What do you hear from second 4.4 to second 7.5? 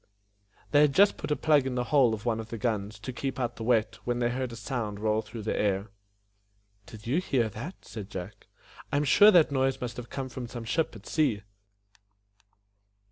a sound roll through the air. "Did you bear